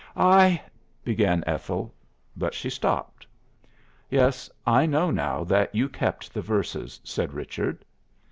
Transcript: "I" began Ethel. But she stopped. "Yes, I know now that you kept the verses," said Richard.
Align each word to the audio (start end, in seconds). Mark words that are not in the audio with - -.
"I" 0.17 0.59
began 1.03 1.43
Ethel. 1.45 1.93
But 2.35 2.55
she 2.55 2.71
stopped. 2.71 3.27
"Yes, 4.09 4.49
I 4.65 4.87
know 4.87 5.11
now 5.11 5.43
that 5.43 5.75
you 5.75 5.87
kept 5.89 6.33
the 6.33 6.41
verses," 6.41 6.99
said 7.03 7.33
Richard. 7.33 7.85